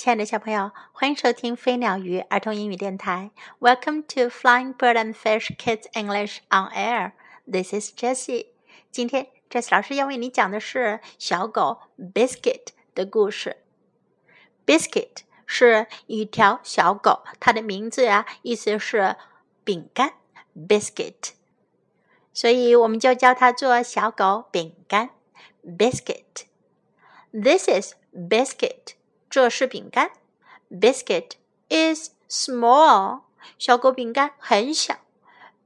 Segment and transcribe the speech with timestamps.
[0.00, 3.32] 亲爱的小朋友，欢迎收听飞鸟鱼儿童英语电台。
[3.58, 7.12] Welcome to Flying Bird and Fish Kids English on Air.
[7.46, 8.46] This is Jessie.
[8.90, 13.58] 今天 Jessie 老师要为你讲的是小狗 Biscuit 的故事。
[14.64, 19.16] Biscuit 是一条小狗，它的名字呀，意思是
[19.64, 20.14] 饼干
[20.56, 21.32] Biscuit，
[22.32, 25.10] 所以我们就叫它做小狗饼干
[25.62, 26.46] Biscuit.
[27.32, 28.94] This is biscuit.
[29.29, 30.11] 这是饼干，
[30.69, 31.31] biscuit
[31.69, 33.21] is small。
[33.59, 34.95] 小狗饼干很小，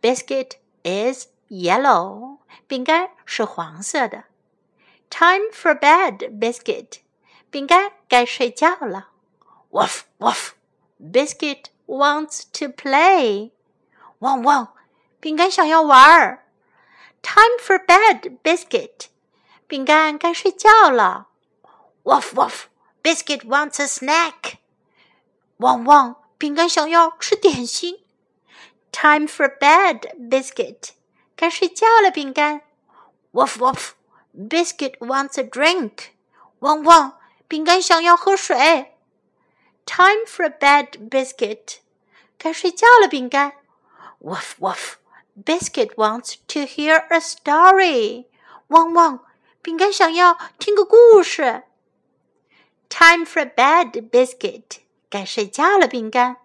[0.01, 2.37] biscuit is yellow。
[2.67, 4.25] 饼干是黄色的。
[5.09, 6.99] Time for bed, biscuit。
[7.49, 9.09] 饼干该睡觉了。
[9.71, 13.51] Woof woof。Biscuit wants to play。
[14.19, 14.73] 汪汪，
[15.19, 16.45] 饼干想要玩儿。
[17.21, 19.07] Time for bed, biscuit。
[19.67, 21.29] 饼干该睡觉了。
[22.03, 22.65] Woof woof。
[23.03, 24.57] Biscuit wants a snack.
[25.57, 28.03] 汪汪，饼干想要吃点心。
[28.91, 30.89] Time for bed, Biscuit.
[31.35, 32.61] 该睡觉了，饼干。
[33.31, 33.91] Woof woof.
[34.35, 36.11] Biscuit wants a drink.
[36.59, 37.13] 汪汪，
[37.47, 38.97] 饼干想要喝水。
[39.85, 41.77] Time for bed, Biscuit.
[42.37, 43.53] 该睡觉了，饼干。
[44.21, 44.95] Woof woof.
[45.45, 48.25] Biscuit wants to hear a story.
[48.67, 49.19] 汪汪，
[49.61, 51.63] 饼干想要听个故事。
[52.89, 54.79] Time for bed, Biscuit.
[55.09, 56.37] 该睡觉了，饼干。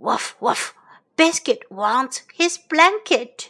[0.00, 0.70] Woof woof.
[1.16, 3.48] Biscuit wants his blanket.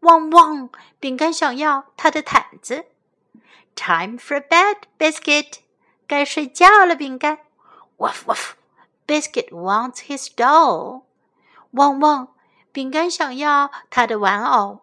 [0.00, 2.86] 汪汪，饼干想要他的毯子。
[3.74, 5.60] Time for bed, Biscuit.
[6.06, 7.38] 该睡觉了，饼干。
[7.98, 8.52] Woof woof.
[9.06, 11.02] Biscuit wants his doll.
[11.72, 12.28] 汪汪，
[12.72, 14.80] 饼干想要他的玩偶。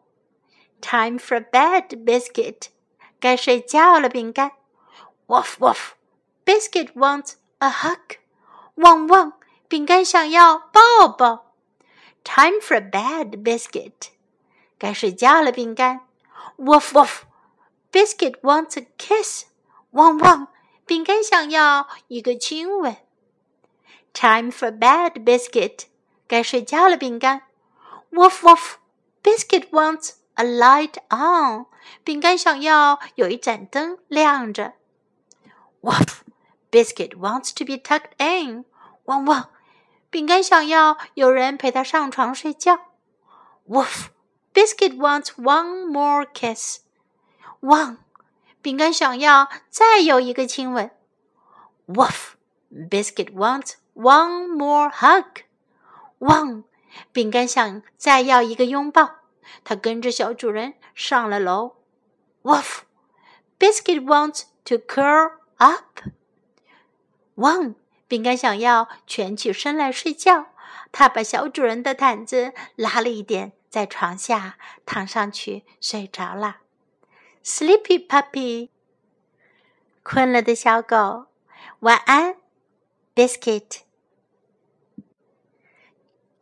[0.82, 2.70] Time for bed, Biscuit.
[3.20, 4.52] 该睡觉了，饼干。
[5.28, 5.92] Woof woof.
[6.48, 8.18] Biscuit wants a hug.
[8.76, 9.34] 汪汪，
[9.68, 11.54] 饼干想要抱抱。
[12.24, 14.10] Time for bed, Biscuit.
[14.78, 16.08] 该睡觉了，饼干。
[16.58, 17.22] Woof woof.
[17.92, 19.46] Biscuit wants a kiss.
[19.92, 20.48] 汪汪，
[20.86, 22.98] 饼干想要一个亲吻。
[24.14, 25.86] Time for bed, Biscuit.
[26.28, 27.44] 该睡觉了，饼干。
[28.12, 28.76] Woof woof.
[29.24, 31.68] Biscuit wants a light on.
[32.04, 34.74] 饼干想要有一盏灯亮着。
[35.82, 36.20] Woof.
[36.72, 38.66] Biscuit wants to be tucked in.
[39.06, 39.50] 汪汪，
[40.10, 42.80] 饼干想要有人陪他上床睡觉。
[43.68, 44.08] Woof.
[44.54, 46.80] Biscuit wants one more kiss.
[47.62, 47.98] 汪，
[48.62, 50.92] 饼干想要再有一个亲吻。
[51.88, 52.34] Woof.
[52.72, 55.44] Biscuit wants one more hug.
[56.20, 56.64] 汪，
[57.12, 59.16] 饼干想再要一个拥抱。
[59.64, 61.76] 他跟着小主人上了楼。
[62.44, 62.82] Woof.
[63.60, 66.00] Biscuit wants to curl up.
[67.39, 67.75] 汪！
[68.07, 70.47] 饼干想要蜷起身来睡觉，
[70.93, 74.57] 他把小主人的毯子拉了一点，在床下
[74.87, 76.59] 躺上去睡着了。
[77.45, 78.71] Sleepy puppy，
[80.03, 81.27] 困了的小狗，
[81.81, 82.37] 晚安
[83.15, 83.81] ，Biscuit。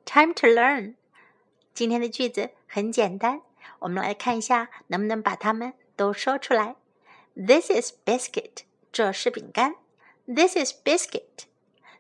[0.04, 0.94] Time to learn，
[1.74, 3.42] 今天的句子很简单，
[3.80, 6.76] 我们来看一下能不能把它们都说出来。
[7.34, 8.58] This is biscuit，
[8.92, 9.74] 这是饼干。
[10.27, 11.45] This is biscuit.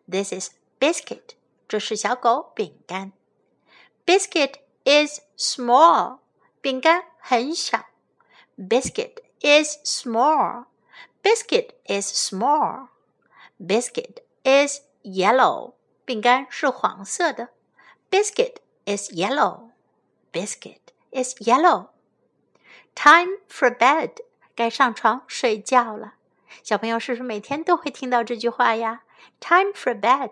[0.09, 1.35] This is biscuit.
[1.67, 3.13] 这是小狗饼干。
[4.05, 6.19] Biscuit is small.
[6.61, 7.85] 饼干很小。
[8.57, 10.65] Biscuit is small.
[11.23, 12.87] Biscuit is small.
[13.59, 15.73] Biscuit is yellow.
[16.05, 17.49] 饼干是黄色的。
[18.09, 19.69] Biscuit is yellow.
[20.31, 20.79] Biscuit
[21.11, 21.89] is yellow.
[22.95, 24.15] Time for bed.
[24.55, 26.15] 该上床睡觉了。
[26.62, 29.02] 小朋友是不是每天都会听到这句话呀
[29.40, 30.30] ？Time for bed.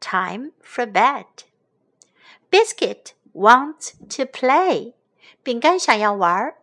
[0.00, 1.26] Time for bed.
[2.50, 4.94] Biscuit wants to play.
[5.42, 6.54] 饼干想要玩。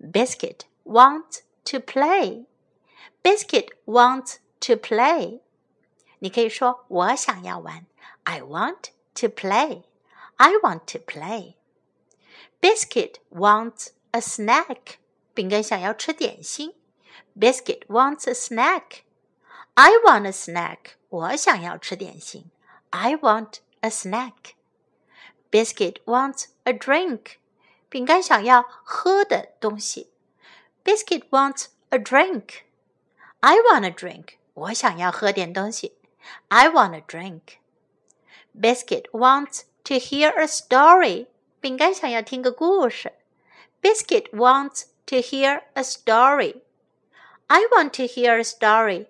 [0.00, 2.46] Biscuit wants to play.
[3.22, 5.40] Biscuit wants to play.
[6.20, 7.86] 你可以说我想要玩。
[8.24, 9.82] I want to play.
[10.36, 11.54] I want to play.
[12.60, 14.96] Biscuit wants a snack.
[15.34, 16.74] 饼干想要吃点心。
[17.37, 19.03] Biscuit wants a snack.
[19.75, 20.97] I want a snack.
[21.09, 22.51] 我想要吃点心。
[22.89, 24.55] I want a snack.
[25.49, 27.37] Biscuit wants a drink.
[27.89, 30.09] 饼干想要喝的东西。
[30.83, 32.63] Biscuit wants a drink.
[33.39, 34.35] I want a drink.
[34.53, 35.97] 我想要喝点东西。
[36.49, 37.59] I want a drink.
[38.53, 41.27] Biscuit wants to hear a story.
[41.59, 43.13] 饼干想要听个故事。
[43.81, 46.61] Biscuit wants to hear a story.
[47.47, 49.07] I want to hear a story.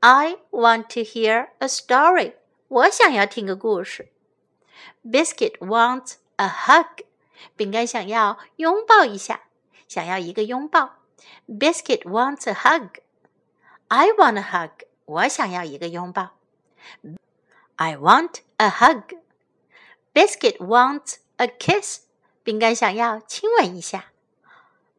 [0.00, 2.34] I want to hear a story.
[2.68, 4.08] 我想要听个故事。
[5.04, 7.04] Biscuit wants a hug.
[7.56, 9.42] 饼干想要拥抱一下，
[9.88, 10.96] 想要一个拥抱。
[11.48, 13.00] Biscuit wants a hug.
[13.88, 14.86] I want a hug.
[15.04, 16.36] 我想要一个拥抱。
[17.76, 19.16] I want a hug.
[20.12, 22.00] Biscuit wants a kiss.
[22.42, 24.12] 饼干想要亲吻一下。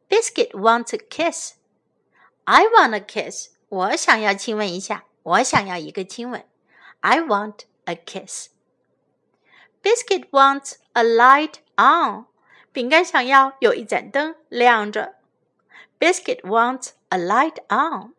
[0.09, 1.53] Biscuit wants a kiss.
[2.44, 3.48] I want a kiss.
[3.68, 6.44] 我想要亲吻一下，我想要一个亲吻。
[7.00, 8.48] I want a kiss.
[9.82, 12.26] Biscuit wants a light on.
[12.72, 15.14] 饼干想要有一盏灯亮着。
[15.98, 18.14] Biscuit wants a light on.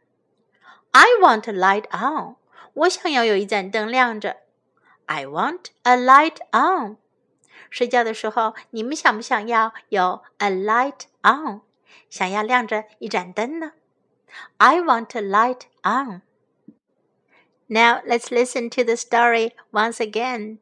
[0.91, 2.35] I want a light on.
[2.73, 4.37] 我想要有一盏灯亮着。
[5.05, 6.97] I want a light on.
[7.69, 11.61] 睡觉的时候，你们想不想要有 a light on？
[12.09, 13.73] 想要亮着一盏灯呢
[14.59, 16.21] ？I want a light on.
[17.67, 20.59] Now let's listen to the story once again.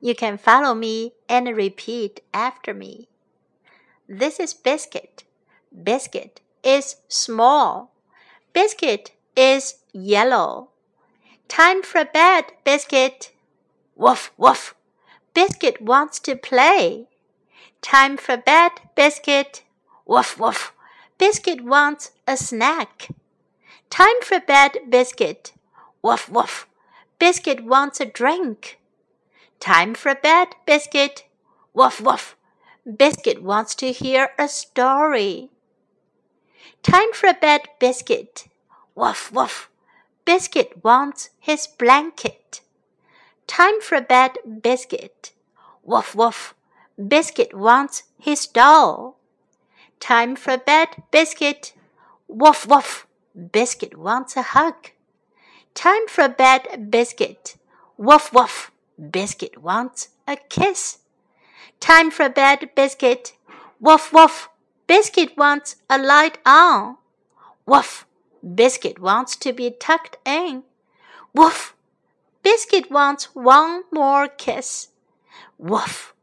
[0.00, 3.08] You can follow me and repeat after me.
[4.08, 5.24] This is Biscuit.
[5.70, 7.92] Biscuit is small.
[8.52, 10.70] Biscuit is yellow.
[11.48, 13.32] Time for bed, Biscuit.
[13.96, 14.74] Woof, woof.
[15.34, 17.08] Biscuit wants to play.
[17.82, 19.62] Time for bed, Biscuit.
[20.06, 20.72] Woof, woof.
[21.18, 23.08] Biscuit wants a snack.
[23.90, 25.52] Time for bed, Biscuit.
[26.02, 26.66] Woof, woof.
[27.18, 28.78] Biscuit wants a drink.
[29.60, 31.24] Time for bed, Biscuit.
[31.74, 32.36] Woof, woof.
[32.96, 35.50] Biscuit wants to hear a story.
[36.82, 38.46] Time for bed, Biscuit.
[38.94, 39.68] Woof, woof.
[40.24, 42.60] Biscuit wants his blanket.
[43.46, 45.32] Time for bed, Biscuit.
[45.82, 46.54] Woof woof.
[46.96, 49.17] Biscuit wants his doll.
[50.00, 51.72] Time for bed, Biscuit.
[52.28, 53.06] Woof woof.
[53.52, 54.74] Biscuit wants a hug.
[55.74, 57.56] Time for bed, Biscuit.
[57.96, 58.70] Woof woof.
[59.10, 60.98] Biscuit wants a kiss.
[61.80, 63.32] Time for bed, Biscuit.
[63.80, 64.48] Woof woof.
[64.86, 66.96] Biscuit wants a light on.
[67.66, 68.06] Woof.
[68.54, 70.62] Biscuit wants to be tucked in.
[71.34, 71.74] Woof.
[72.42, 74.88] Biscuit wants one more kiss.
[75.58, 76.14] Woof.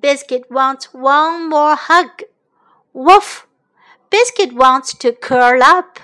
[0.00, 2.22] Biscuit wants one more hug.
[2.92, 3.46] Woof.
[4.10, 5.98] Biscuit wants to curl up.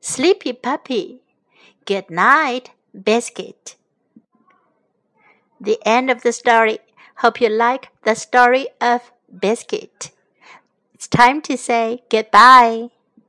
[0.00, 1.20] Sleepy puppy.
[1.84, 3.76] Good night, Biscuit.
[5.60, 6.78] The end of the story.
[7.16, 10.12] Hope you like the story of Biscuit.
[10.94, 12.90] It's time to say goodbye.